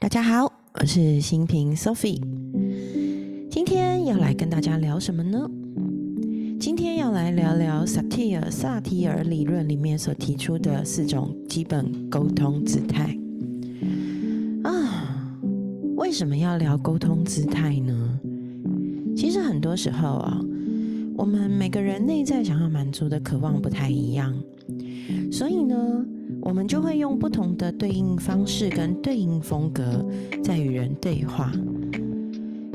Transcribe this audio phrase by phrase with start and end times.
[0.00, 2.22] 大家好，我是新平 Sophie。
[3.50, 5.46] 今天要来跟大家聊什么呢？
[6.58, 13.14] 今天要来聊聊萨提尔萨提尔理论里面所提出的四种基本沟通姿态。
[14.64, 15.38] 啊，
[15.96, 18.18] 为什么要聊沟通姿态呢？
[19.14, 20.40] 其实很多时候啊，
[21.14, 24.34] 我们每个人内在想要满足的渴望不太一样，
[25.30, 26.06] 所以呢。
[26.40, 30.04] 我们就会用不同的对应方式跟对应风格
[30.42, 31.52] 在与人对话。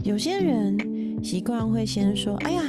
[0.04, 0.78] 有些人
[1.24, 2.62] 习惯会先说：“哎呀，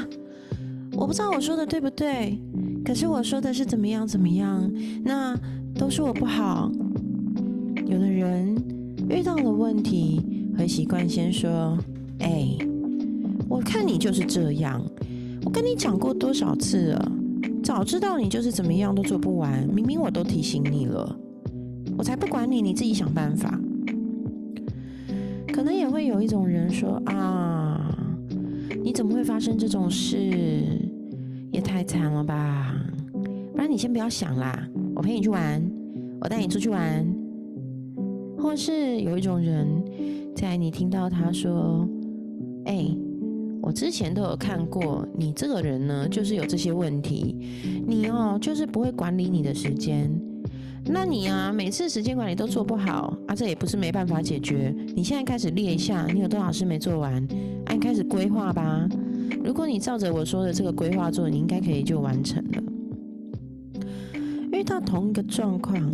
[0.92, 2.38] 我不知道我说的对不对，
[2.84, 4.70] 可是我说的是怎么样怎么样，
[5.04, 5.38] 那
[5.74, 6.70] 都是我不好。”
[7.86, 8.56] 有的人
[9.10, 10.20] 遇到了问题，
[10.56, 11.76] 会习惯先说
[12.20, 12.48] ：“哎，
[13.48, 14.82] 我看你就是这样，
[15.44, 17.12] 我跟你讲过多少次了。”
[17.66, 21.18] 早知道你就是怎么样都做不完，明明我都提醒你了，
[21.98, 23.60] 我才不管你，你自己想办法。
[25.52, 27.92] 可能也会有一种人说啊，
[28.84, 30.16] 你怎么会发生这种事？
[31.50, 32.72] 也太惨了吧！
[33.52, 34.56] 不然你先不要想啦，
[34.94, 35.60] 我陪你去玩，
[36.20, 37.04] 我带你出去玩。
[38.38, 39.66] 或是有一种人，
[40.36, 41.84] 在你听到他说，
[42.66, 42.96] 哎。
[43.66, 47.34] 我之前都有看过，你这个人呢，就是有这些问题。
[47.84, 50.08] 你哦，就是不会管理你的时间。
[50.84, 54.72] 那你啊，每次时间管理都做不好啊，这也不是没办法解决。
[54.94, 57.26] 你现在开始列一下，你有多少事没做完，
[57.64, 58.88] 按开始规划吧。
[59.42, 62.62] 如果你照着我说的这个规划做，你应该可以就完成了。
[64.52, 65.92] 遇到同一个状况，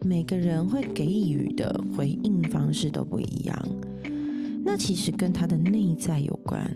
[0.00, 3.68] 每个人会给予的回应方式都不一样。
[4.64, 6.66] 那其实跟他的内在有关。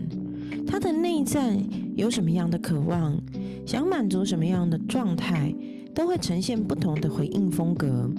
[0.67, 1.57] 他的内在
[1.95, 3.17] 有什么样的渴望，
[3.65, 5.53] 想满足什么样的状态，
[5.93, 8.09] 都会呈现不同的回应风格。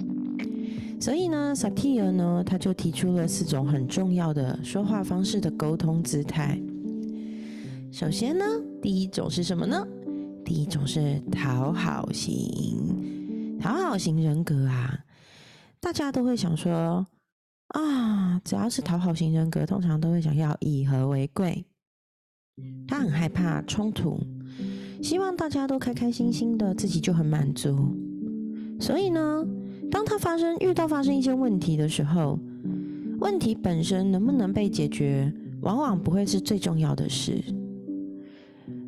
[0.99, 6.59] 所以呢，萨提尔呢，他就提出了四种很重要的说话方式的沟通姿态。
[7.91, 8.43] 首先呢，
[8.81, 9.87] 第一种是什么呢？
[10.43, 14.99] 第一种是讨好型，讨好型人格啊，
[15.79, 17.07] 大家都会想说
[17.69, 21.65] 啊，只要是讨好型人格，通常都会想要以和为贵。
[22.87, 24.19] 他很害怕冲突，
[25.01, 27.95] 希望大家都开开心心的，自己就很满足。
[28.79, 29.45] 所以呢，
[29.91, 32.39] 当他发生遇到发生一些问题的时候，
[33.19, 35.31] 问题本身能不能被解决，
[35.61, 37.43] 往往不会是最重要的事。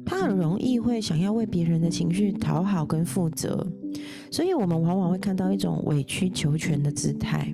[0.05, 3.65] 他很容易会想要为别人的情绪讨好跟负责，
[4.29, 7.53] 所以我们往往会看到一种委曲求全的姿态。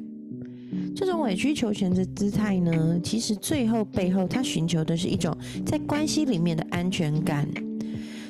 [0.99, 5.31] 这种委曲求全的姿态呢，其实最后背后，他寻求的是一种
[5.63, 7.47] 在关系里面的安全感。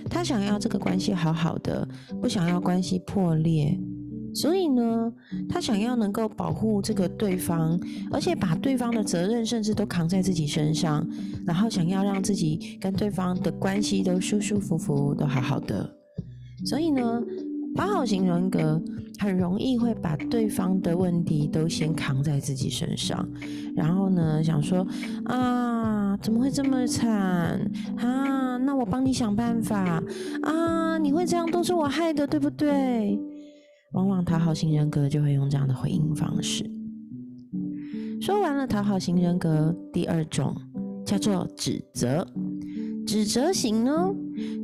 [0.09, 1.88] 他想要这个关系好好的，
[2.22, 3.79] 不想要关系破裂。
[4.35, 5.09] 所以呢，
[5.47, 7.79] 他想要能够保护这个对方，
[8.11, 11.07] 而且把对方的责任甚至都扛在自己身上，
[11.45, 15.89] 然后想要让自己跟对方的关系都舒舒服服，都好好的。
[16.66, 17.23] 所以呢。
[17.75, 18.81] 讨好型人格
[19.19, 23.28] 很容易会把对方的问题都先扛在自己身上，
[23.75, 24.85] 然后呢，想说
[25.25, 27.59] 啊，怎么会这么惨
[27.97, 28.57] 啊？
[28.57, 30.01] 那我帮你想办法
[30.41, 30.97] 啊！
[30.97, 33.17] 你会这样都是我害的，对不对？
[33.94, 36.69] 往往讨好型人格就会用这样的回应方式。
[38.19, 40.55] 说完了讨好型人格，第二种
[41.05, 42.28] 叫做指责。
[43.07, 44.13] 指责型呢，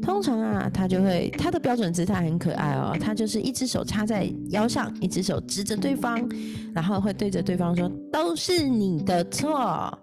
[0.01, 6.29] 通常啊，他就会他的标准姿态很可爱哦，他就是一只手插在腰上，一只手指着对方，
[6.73, 9.97] 然后会对着对方说：“都是你的错，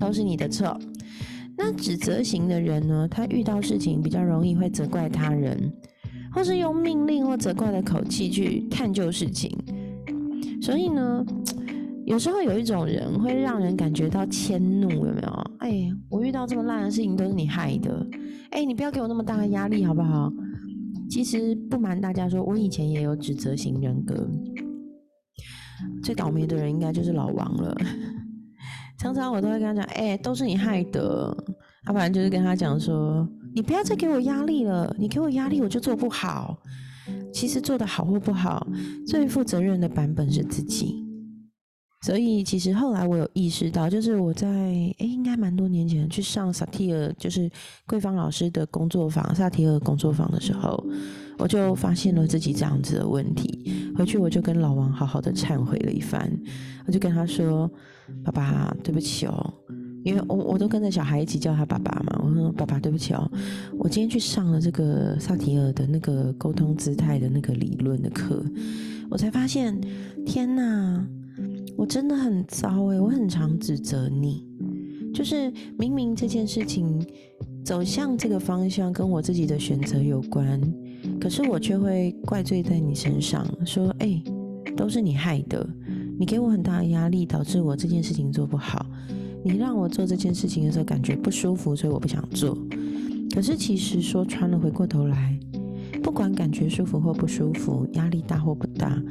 [0.00, 0.76] 都是你的错。”
[1.56, 5.70] 那指责型的人呢，他遇到事情比较容易会责怪他人，
[6.32, 9.54] 或是用命令或责怪的口气去探究事情，
[10.62, 11.24] 所以呢。
[12.06, 15.50] 有时候有一种人会让人感觉到迁怒，有没有？
[15.60, 18.06] 哎，我遇到这么烂的事情都是你害的，
[18.50, 20.30] 哎，你不要给我那么大的压力好不好？
[21.08, 24.28] 其实不瞒大家说，我以前也有指责型人格，
[26.02, 27.74] 最倒霉的人应该就是老王了。
[28.98, 31.34] 常常我都会跟他讲，哎，都是你害的，
[31.86, 36.58] 要不然就是跟他讲说，你不要再给我压力了，你给我压力我就做不好。
[37.32, 38.66] 其实做的好或不好，
[39.06, 41.03] 最负责任的版本是自己。
[42.04, 47.50] 所以其实后来我有意识到，就是我在诶应该蛮多年前去上萨提尔，就是
[47.86, 50.84] 桂芳老师的工作坊，萨提尔工作坊的时候，
[51.38, 53.72] 我就发现了自己这样子的问题。
[53.96, 56.30] 回去我就跟老王好好的忏悔了一番，
[56.86, 57.70] 我就跟他说
[58.22, 59.54] ：“爸爸，对不起哦，
[60.04, 62.20] 因为我我都跟着小孩一起叫他爸爸嘛。
[62.22, 63.32] 我说爸爸，对不起哦，
[63.78, 68.44] 我今天去上了这个萨提尔的那个沟通姿态的那个理论的课，
[69.08, 69.80] 我才发现，
[70.26, 71.02] 天哪！”
[71.76, 74.46] 我真的很糟诶，我很常指责你，
[75.12, 77.04] 就是明明这件事情
[77.64, 80.60] 走向这个方向跟我自己的选择有关，
[81.20, 84.22] 可是我却会怪罪在你身上，说哎，
[84.76, 85.66] 都是你害的，
[86.18, 88.86] 你给我很大的压力，导致我这件事情做不好，
[89.44, 92.56] 你让我做这件事情的时候感觉不舒服，所以我不想做。
[93.34, 95.38] 可是其实说穿了，回过头来，
[96.04, 99.02] 不管感觉舒服或不舒服，压力大或不大。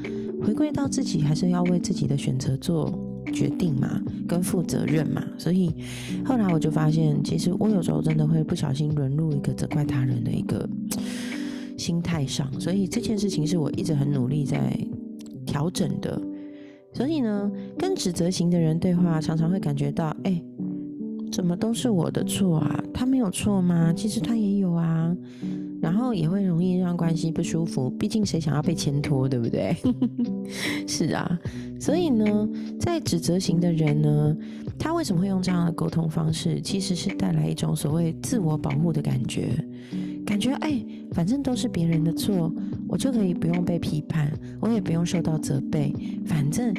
[0.44, 2.94] 回归到自己，还是要为自己的选择做
[3.34, 5.24] 决定嘛，跟负责任嘛。
[5.36, 5.74] 所以
[6.24, 10.70] 后来我就发现，其实我有时候真的会不小心沦入一个责怪他人的一个
[11.78, 12.48] 心态上。
[12.60, 14.78] 所以这件事情是我一直很努力在
[15.48, 16.22] 调整的。
[16.94, 20.40] 所以呢，跟指责型的人对话，常常会感觉到，哎，
[21.32, 22.84] 怎么都是我的错啊？
[22.94, 23.92] 他没有错吗？
[23.92, 25.16] 其实他也有啊。
[25.94, 29.78] 然后也会容易让关系不舒服，毕竟谁想要被牵拖，对不对？
[30.88, 31.40] 是啊，
[31.80, 32.50] 所以呢，
[32.80, 34.36] 在指责型的人呢，
[34.80, 36.60] 他为什么会用这样的沟通方式？
[36.62, 39.50] 其实是带来一种所谓自我保护的感觉，
[40.26, 42.52] 感觉哎，反正都是别人的错，
[42.90, 45.94] 我就可以不用被批判，我也不用受到责备，
[46.26, 46.74] 反正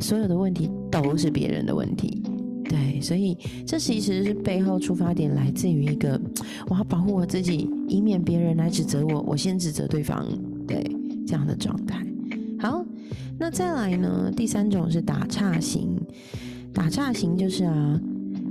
[0.00, 2.22] 所有的问题都是别人的问题。
[2.70, 3.36] 对，所以
[3.66, 6.20] 这其实是背后出发点来自于一个，
[6.68, 10.24] 我要保护我自己，以免别人来指责我，我先指责对方，
[10.68, 10.80] 对
[11.26, 12.06] 这样的状态。
[12.60, 12.86] 好，
[13.36, 14.32] 那再来呢？
[14.36, 16.00] 第三种是打岔型，
[16.72, 18.00] 打岔型就是啊，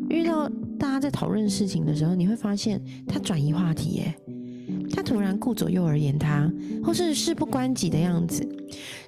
[0.09, 4.13] 遇到大家在讨论事情的时候，你会发现他转移话题，耶，
[4.91, 6.51] 他突然顾左右而言他，
[6.83, 8.47] 或是事不关己的样子。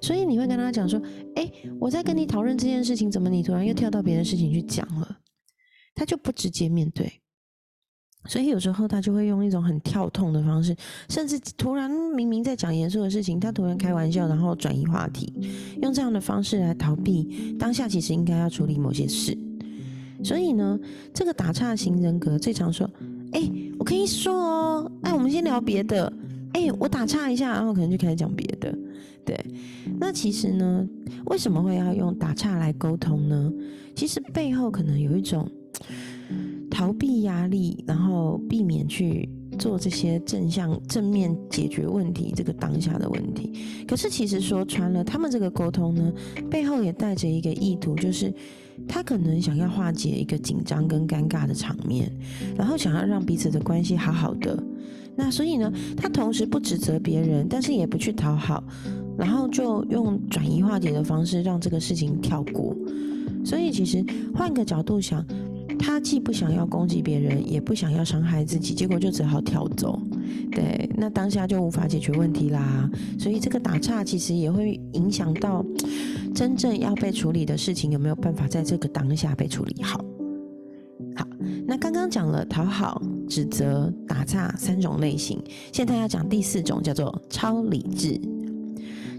[0.01, 1.01] 所以你会跟他讲说
[1.35, 5.17] ：“哎，我在跟你讨论这件事情，怎么你突然又跳到别的事情去讲了？”
[5.93, 7.11] 他就不直接面对，
[8.25, 10.75] 所以有时候他就会用一种很跳痛的方式，
[11.09, 15.33] 甚至突然明明在讲严肃的事情，他突然开玩笑，然后转移话题，
[15.81, 19.37] 用这样的方式来逃避当下其实应该要处理某些事。
[20.23, 20.79] 所以呢，
[21.13, 22.89] 这个打岔型人格最常说
[23.33, 23.41] ：“哎，
[23.81, 26.13] 我可以说哦，哎，我们先聊别的。
[26.53, 28.77] 哎，我打岔一下，然后可能就开始讲别的。”
[29.25, 29.35] 对，
[29.99, 30.87] 那其实呢，
[31.25, 33.51] 为什么会要用打岔来沟通呢？
[33.95, 35.49] 其实背后可能有一种
[36.69, 43.51] 逃避压力，然后避免去做这些正向、正面解决问题这个当下的问题。
[43.87, 46.13] 可是其实说穿了，他们这个沟通呢，
[46.51, 48.31] 背后也带着一个意图，就是
[48.87, 52.11] 他可能想要化解一个紧张跟尴尬的场面，
[52.57, 54.61] 然后想要让彼此的关系好好的。
[55.15, 58.63] 那所以呢，他同时不指责别人，但是也不去讨好。
[59.17, 62.75] 然后就用转移化解的方式让这个事情跳过，
[63.43, 65.23] 所以其实换个角度想，
[65.77, 70.01] 他既不想要攻击别人，也不想要伤害自己，结果就只好跳走。
[70.51, 72.89] 对，那当下就无法解决问题啦。
[73.19, 75.63] 所以这个打岔其实也会影响到
[76.33, 80.03] 真正要被处理的事情有没有办法在这个当下被处理好。
[81.15, 81.27] 好，
[81.67, 85.41] 那刚刚讲了讨好、指责、打岔三种类型，
[85.73, 88.19] 现在要讲第四种，叫做超理智。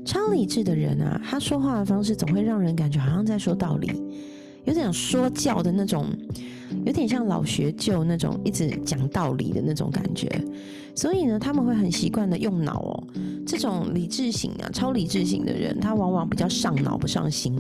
[0.05, 3.91] 超理智的人啊，他说话的方式总会让人感觉好像在说道理，
[4.64, 6.06] 有点说教的那种，
[6.85, 10.29] 有点像老学究那种一直讲道理的那种感觉。
[10.94, 13.04] 所以呢，他们会很习惯的用脑哦。
[13.46, 17.54] 这种理智型啊，超理智型的人，他往往比较上脑不上心。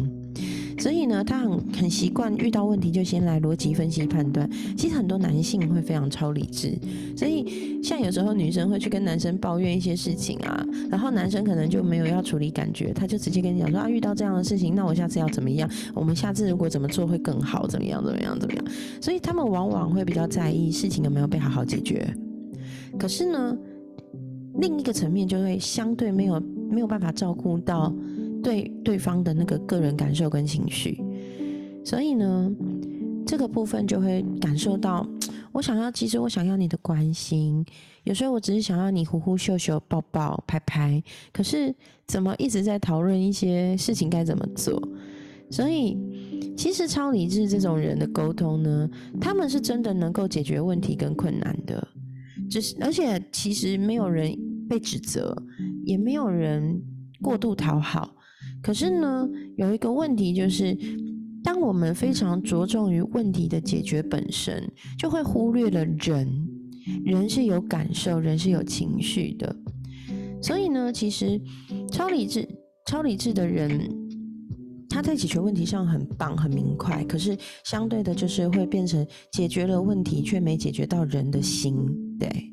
[0.78, 4.48] 所以呢，他很很习惯遇到问题就先来逻辑分析判断。
[4.76, 6.76] 其实很多男性会非常超理智，
[7.16, 15.70] 所以像有时候女生会去跟男生抱怨一些事情啊，然后男生可能就没有要处理感觉，他就直接跟你讲说啊，遇到这样的事情，那我下次要怎么样？
[15.94, 17.66] 我们下次如果怎么做会更好？
[17.66, 18.02] 怎么样？
[18.04, 18.38] 怎么样？
[18.40, 18.64] 怎么样？
[19.00, 22.12] 所以他们往往会比较在意事情有没有被好好解决。
[22.98, 23.58] 可是呢，
[24.54, 27.92] 另一个层面就会相对没有没有办法照顾到。
[28.42, 31.00] 对对方的那个个人感受跟情绪，
[31.84, 32.52] 所以呢，
[33.24, 35.06] 这个部分就会感受到，
[35.54, 37.64] 我想要，其实我想要你的关心，
[38.02, 41.00] 有时候我只是想要你呼呼秀秀、抱抱拍拍，
[41.32, 41.72] 可是
[42.08, 44.82] 怎么一直在讨论一些事情该怎么做？
[45.48, 45.96] 所以，
[46.56, 51.86] 其实超理智这种人的沟通呢，他们是真的能够解决问题跟困难的，
[52.50, 54.36] 只是而且其实没有人
[54.68, 55.36] 被指责，
[55.84, 56.80] 也没有人
[57.20, 58.14] 过度讨好。
[58.62, 60.76] 可是呢，有一个问题就是，
[61.42, 64.62] 当我们非常着重于问题的解决本身，
[64.98, 66.48] 就会忽略了人。
[67.04, 69.54] 人是有感受，人是有情绪的。
[70.42, 71.40] 所以呢，其实
[71.92, 72.48] 超理智、
[72.86, 73.88] 超理智的人，
[74.88, 77.04] 他在解决问题上很棒、很明快。
[77.04, 81.76] 可是相对的，就是会变成解决了问题，却没解决到人的心。
[82.22, 82.52] 对。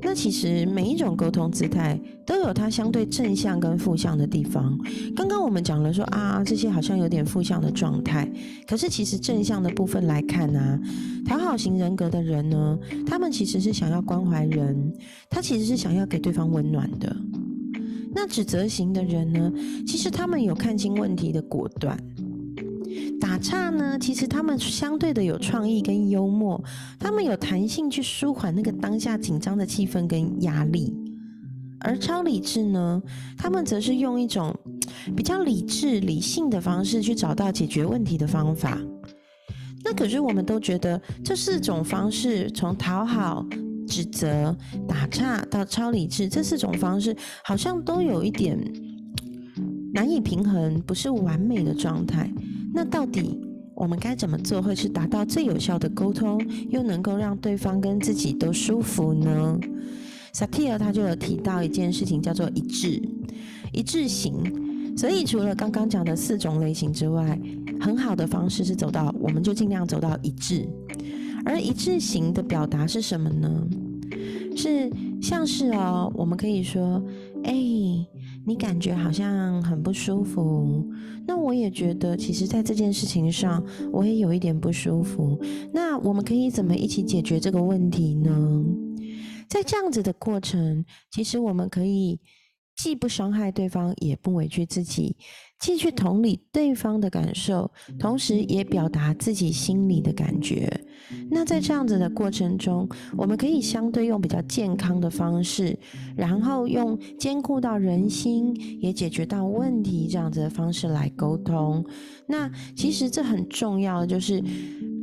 [0.00, 4.78] 那其实每一种沟通姿态都有它相对正向跟负向的地方。
[5.14, 8.30] 刚刚我们讲了说啊，这些好像有点负向的状态，
[8.66, 10.80] 可是其实正向的部分来看呢，
[11.26, 14.92] 讨好型人格的人呢，他们其实是想要关怀人，
[15.28, 17.14] 他其实是想要给对方温暖的。
[18.14, 19.52] 那指责型的人呢，
[19.84, 21.98] 其实他们有看清问题的果断。
[23.20, 26.62] 打岔呢，其实他们相对的有创意跟幽默，
[26.98, 30.94] 他们有弹性去舒缓那个当下紧张的气氛跟压力。
[31.80, 33.00] 而超理智呢，
[33.36, 34.54] 他们则是用一种
[35.16, 38.78] 比较理智、理性的方式去找到解决问题的方法。
[39.84, 43.46] 那可是我们都觉得这四种方式，从讨好、
[43.86, 44.56] 指责、
[44.88, 48.58] 打岔到超理智，这四种方式好像都有一点
[49.94, 52.28] 难以平衡，不是完美的状态。
[52.72, 53.38] 那到底
[53.74, 59.58] 我们该怎么做，会是达到最有效的沟通，又能够让对方跟自己都舒服呢？
[60.32, 63.02] 萨提尔他就有提到一件事情，叫做一致，
[63.72, 64.96] 一致型。
[64.96, 67.38] 所以除了刚刚讲的四种类型之外，
[67.80, 70.68] 很好的方式是走到，我们就尽量走到一致。
[71.44, 73.48] 而一致型的表达是什么呢？
[74.56, 77.02] 是像是哦，我们可以说，
[77.44, 77.54] 哎。
[78.46, 80.82] 你感觉好像很不舒服，
[81.26, 85.38] 那我也觉得，其实，在这件事情上，我也有一点不舒服。
[85.70, 88.64] 那我们可以怎么一起解决这个问题呢？
[89.50, 92.18] 在这样子的过程，其实我们可以
[92.78, 95.16] 既不伤害对方，也不委屈自己。
[95.58, 97.68] 既去同理对方的感受，
[97.98, 100.72] 同时也表达自己心里的感觉。
[101.28, 105.76] 那在这样子的过程中，我们可以相对用比较健康的方式，
[106.16, 111.84] 然后用兼顾到人心，也解决到问题这样子的方式来沟通。
[112.28, 114.40] 那其实这很重要，就是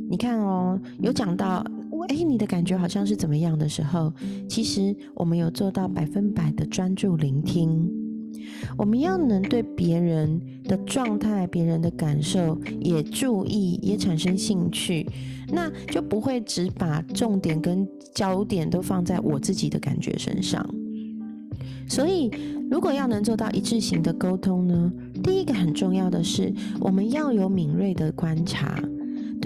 [0.08, 1.62] 你看哦，有讲到，
[2.08, 4.12] 哎，你的感觉好像是怎么样的时候，
[4.48, 7.90] 其实我们有做到百分百的专注聆听。
[8.76, 15.06] 我们要能对别人的状态、别人的感受也注意，也产生兴趣，
[15.48, 20.64] 那就不会只把重点跟焦点都放在我自己的感觉身上。
[21.88, 22.30] 所以，
[22.70, 28.80] 如果要能做到一致性的沟通呢，第一个很重要的是，我们要有敏锐的观察，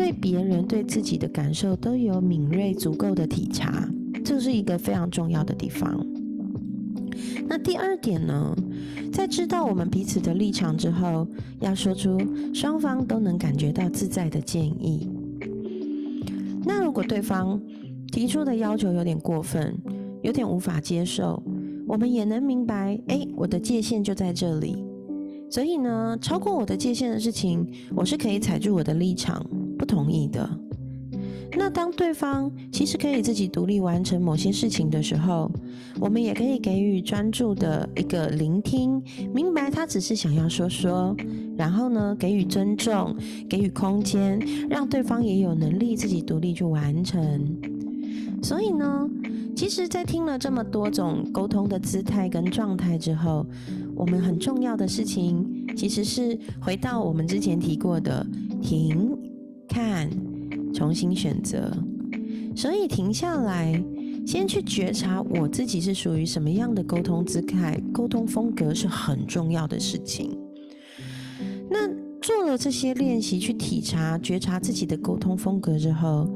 [0.01, 3.87] 对别人、对自己的感受都有敏锐足够的体察，
[4.25, 6.03] 这是一个非常重要的地方。
[7.47, 8.57] 那第二点呢，
[9.13, 11.29] 在知道我们彼此的立场之后，
[11.61, 12.19] 要说出
[12.55, 15.07] 双方都能感觉到自在的建议。
[16.65, 17.61] 那如果对方
[18.11, 19.77] 提出的要求有点过分，
[20.23, 21.43] 有点无法接受，
[21.87, 24.83] 我们也能明白，哎，我的界限就在这里。
[25.51, 29.45] 所以呢，超过我的界限的事情，我是可以踩住我的立场，
[29.81, 30.47] 不同意的。
[31.57, 35.51] 那当对方其实可以自己独立完成某些事情的时候，
[35.99, 39.03] 我们也可以给予专注的一个聆听，
[39.35, 41.17] 明白他只是想要说说，
[41.57, 43.17] 然后呢，给予尊重，
[43.49, 47.21] 给予空间，让对方也有能力自己独立去完成。
[48.43, 49.09] 所以呢，
[49.57, 53.45] 其实，在听了这么多种沟通的姿态跟状态之后，
[53.97, 55.45] 我们很重要的事情
[55.77, 58.25] 其实是回到我们之前提过的
[58.63, 59.19] 停
[59.71, 60.11] 看。
[60.73, 61.77] 重新选择，
[62.55, 63.83] 所以停下来，
[64.25, 70.39] 先去觉察我自己是属于什么样的沟通姿态、沟通风格是很重要的事情。
[71.69, 71.89] 那
[72.23, 76.31] 做了这些练习，去体察、觉察自己的沟通风格之后，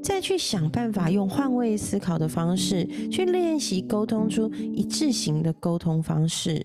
[0.00, 6.64] 再去想办法用换位思考的方式去练习沟通出一致型的沟通方式。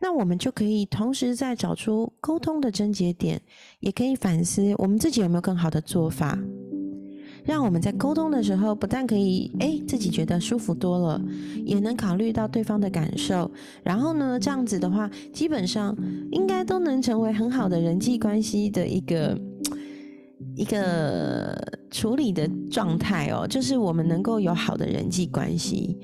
[0.00, 3.40] 那我们就可以同时在找出沟通的症结点，
[3.80, 6.38] 也可以反思我们自己有没有更好的做法，
[7.44, 11.20] 让我们在沟通的时候不但可以哎自己觉得舒服多了，
[11.64, 13.50] 也能考虑到对方的感受。
[13.82, 15.96] 然后呢，这样子的话，基本上
[16.30, 19.36] 应该都能成为很好的人际关系的一个
[20.54, 21.56] 一个
[21.90, 25.98] 处理的状态哦，就是我们能够有好的人际关系。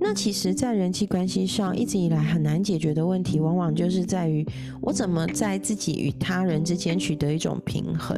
[0.00, 4.46] 那其实，在人际关系上，一直以来很难解决的问题，往往就是在于
[4.80, 8.16] 我怎么在自己与他人之间取得一种平衡。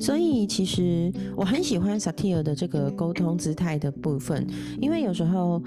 [0.00, 4.46] 所以，其实我很喜欢萨提尔的这个沟通姿态的部分，
[4.80, 5.62] 因为有时候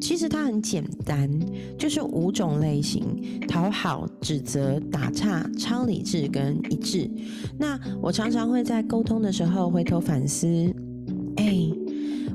[0.00, 1.28] 其实它很简单，
[1.76, 3.04] 就是五种类型：
[3.48, 7.10] 讨好、指责、打岔、超理智跟一致。
[7.58, 10.46] 那我常常会在沟通的时候回头反思，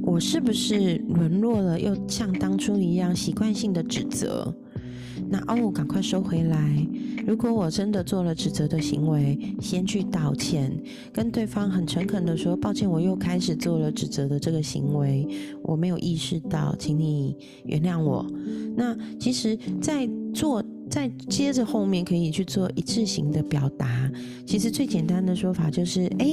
[0.08, 4.56] 我是不是沦落了，又像当初一样习惯性的指责？
[5.30, 6.88] 那哦，赶快收回来。
[7.28, 10.72] 如果我真的做了指责的行为，先去道歉，
[11.12, 15.28] 跟对方很诚恳的说：“抱歉，我又开始做了指责的这个行为，
[15.62, 17.36] 我没有意识到，请你
[17.66, 18.26] 原谅我。”
[18.78, 20.64] 那其实，在做。
[20.90, 24.12] 再接着后面可以去做一致性的表达。
[24.46, 26.26] 其实最简单的说法就是：哎，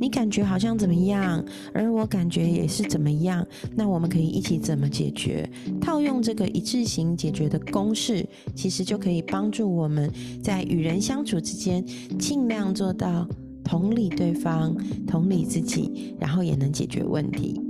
[0.00, 3.44] 你感觉好像怎么样，而我感觉也是怎么样。
[3.74, 5.48] 那我们可以一起怎么解决？
[5.80, 8.24] 套用这个一致性解决的公式，
[8.54, 10.10] 其实就可以帮助我们
[10.42, 11.84] 在与人相处之间，
[12.18, 13.28] 尽量做到
[13.64, 14.76] 同理对方、
[15.06, 17.60] 同理自己，然后也能解决问题。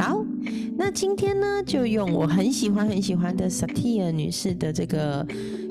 [0.00, 0.24] 好，
[0.78, 5.26] 那今天呢，就用我很喜欢很喜欢的萨提尔女士的这个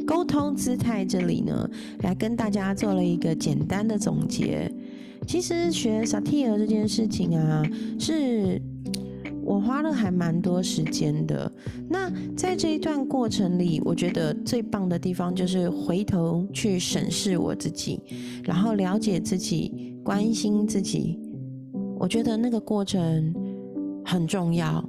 [0.05, 1.67] 沟通姿态，这里呢，
[2.03, 4.71] 来跟大家做了一个简单的总结。
[5.25, 7.63] 其实学萨提尔这件事情啊，
[8.00, 8.62] 是
[9.43, 11.51] 我花了还蛮多时间的。
[11.89, 12.07] 那
[12.38, 18.00] 在这一段过程里，我觉得最棒的地方就是回头去审视我自己，
[18.43, 21.19] 然后了解自己，关心自己。
[21.98, 23.33] 我觉得那个过程。
[24.09, 24.83] 很重要。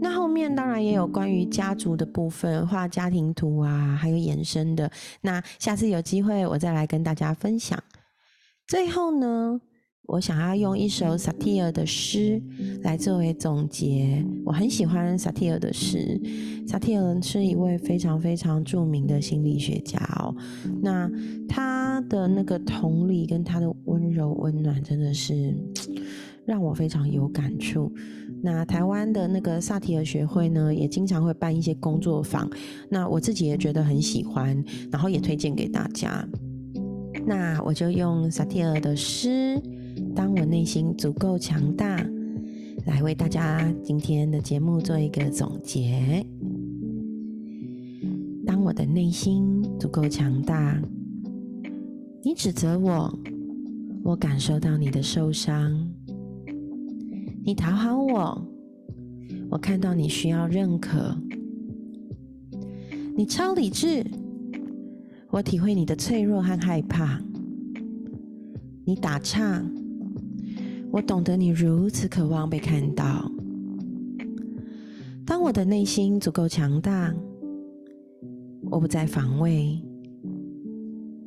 [0.00, 4.90] 那后面当然也有关于家族的部分，画家庭图啊，还有衍生的。
[5.20, 7.80] 那下次有机会我再来跟大家分享。
[8.66, 9.60] 最后呢，
[10.08, 12.42] 我想要用一首萨提尔的诗
[12.82, 14.24] 来作为总结。
[14.44, 16.20] 我很喜欢萨提尔的诗。
[16.66, 20.34] 萨提尔是一位非常非常著名的心理学家哦。
[20.82, 21.08] 那
[21.48, 25.54] 他的那个同理跟他的温柔温暖，真的是。
[26.44, 27.88] 让我非常有感触。
[28.44, 32.50] 那台湾的那个萨提尔学会呢，也经常会办一些工作坊。
[32.88, 36.28] 那我自己也觉得很喜欢，然后也推荐给大家。
[37.24, 39.28] 那我就用萨提尔的诗
[40.12, 42.02] 《当我内心足够强大》
[42.84, 46.26] 来为大家今天的节目做一个总结。
[48.44, 50.82] 当我的内心足够强大，
[52.24, 53.16] 你指责我，
[54.02, 55.91] 我感受到你的受伤。
[57.44, 58.46] 你讨好我，
[59.50, 61.16] 我看到你需要认可。
[63.16, 64.06] 你超理智，
[65.28, 67.20] 我体会你的脆弱和害怕。
[68.84, 69.60] 你打岔，
[70.92, 73.28] 我懂得你如此渴望被看到。
[75.26, 77.12] 当我的内心足够强大，
[78.70, 79.82] 我不再防卫，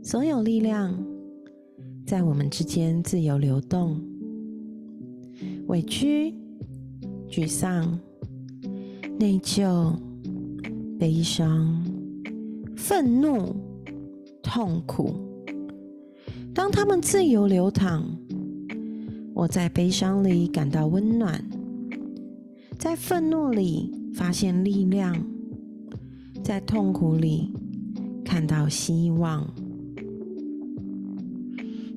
[0.02, 0.98] 所有力量
[2.06, 4.15] 在我们之间自由流动。
[5.68, 6.32] 委屈、
[7.28, 8.00] 沮丧、
[9.20, 9.96] 内疚、
[11.00, 11.84] 悲伤、
[12.78, 13.56] 愤怒、
[14.44, 15.16] 痛苦，
[16.54, 18.04] 当他们自由流淌，
[19.34, 21.44] 我在悲伤里感到温暖，
[22.78, 25.20] 在愤怒里发现力量，
[26.44, 27.52] 在痛苦里
[28.24, 29.46] 看到希望。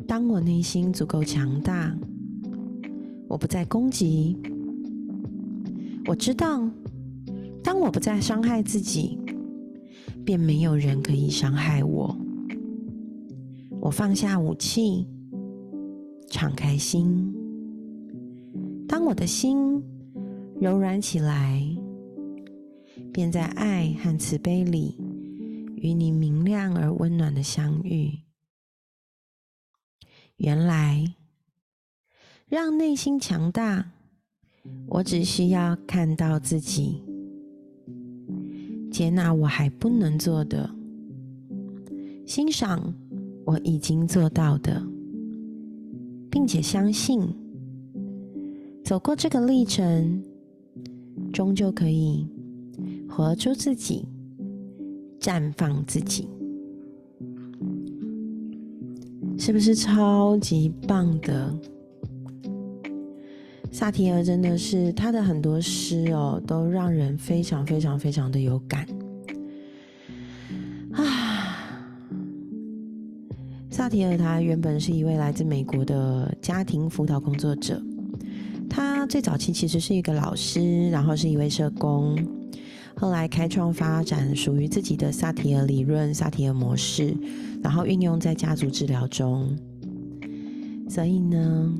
[0.07, 1.95] 当我内心足够强大。
[3.29, 4.37] 我不再攻击。
[6.07, 6.69] 我知道，
[7.63, 9.19] 当我不再伤害自己，
[10.25, 12.17] 便没有人可以伤害我。
[13.81, 15.07] 我放下武器，
[16.31, 17.35] 敞开心。
[18.89, 19.83] 当我的心
[20.59, 21.63] 柔软起来，
[23.13, 24.97] 便在爱和慈悲里
[25.77, 28.11] 与你明亮而温暖的相遇。
[30.39, 31.18] 原来。
[32.49, 33.93] 让内心强大，
[34.87, 37.03] 我只需要看到自己，
[38.91, 40.71] 接纳我还不能做的，
[42.25, 42.95] 欣赏
[43.45, 44.83] 我已经做到的，
[46.31, 47.21] 并且相信，
[48.83, 50.23] 走过这个历程，
[51.31, 52.27] 终究可以
[53.07, 54.07] 活出自己，
[55.21, 56.27] 绽放自己，
[59.37, 61.55] 是不是超级棒的？
[63.71, 68.85] 萨提尔真的是他的很多诗哦，都让人非常非常非常的有感
[70.93, 71.85] 啊！
[73.71, 77.81] 萨提尔他原本是一位来自美国的家庭辅导工作者，
[78.69, 82.19] 他最早期其实是一个老师，然后是一位社工，
[82.97, 87.15] 后来开创发展属于自己的萨提尔理论、萨提尔模式，
[87.63, 89.57] 然后运用在家族治疗中，
[90.89, 91.73] 所以呢。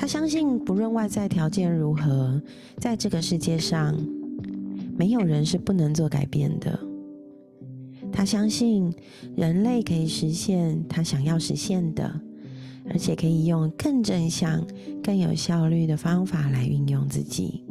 [0.00, 2.40] 他相信，不论外在条件如何，
[2.78, 3.94] 在这个世界上，
[4.96, 6.80] 没有人是不能做改变的。
[8.10, 8.90] 他相信，
[9.36, 12.18] 人类可以实现他想要实现的，
[12.88, 14.66] 而且可以用更正向、
[15.02, 17.62] 更有效率的方法来运用自己。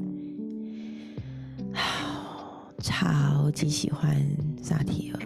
[2.78, 4.16] 超级喜欢
[4.62, 5.20] 萨提尔。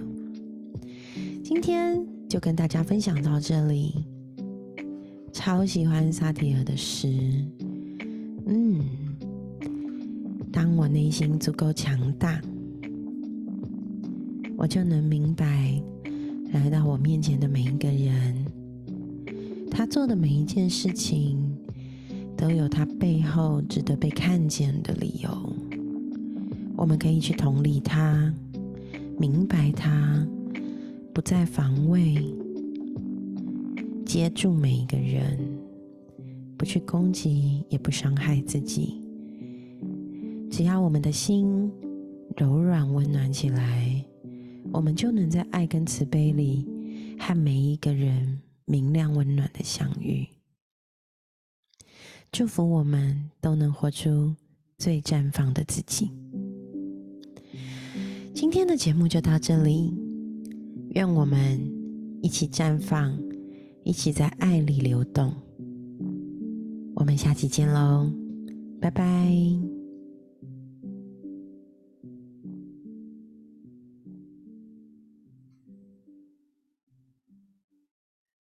[1.44, 4.03] 今天就跟大家分享到这里。
[5.34, 7.10] 超喜欢萨提尔的诗，
[8.46, 8.80] 嗯，
[10.52, 12.40] 当我内心足够强大，
[14.56, 15.82] 我就能明白，
[16.52, 18.46] 来到我面前的每一个人，
[19.72, 21.38] 他做的每一件事情，
[22.38, 25.30] 都有他背后值得被看见的理由。
[26.78, 28.32] 我们可以去同理他，
[29.18, 30.26] 明白他，
[31.12, 32.24] 不再防卫。
[34.14, 35.40] 接住每一个人，
[36.56, 39.02] 不去攻击，也不伤害自己。
[40.52, 41.68] 只要我们的心
[42.38, 44.06] 柔软温暖起来，
[44.72, 46.64] 我们就能在爱跟慈悲里，
[47.18, 50.28] 和每一个人明亮温暖的相遇。
[52.32, 54.36] 祝福我们都能活出
[54.78, 56.12] 最绽放的自己。
[58.36, 59.92] 今天的节目就到这里，
[60.90, 61.60] 愿我们
[62.22, 63.33] 一起绽放。
[63.84, 65.34] 一起在爱里流动，
[66.96, 68.10] 我们下期见喽，
[68.80, 69.73] 拜拜。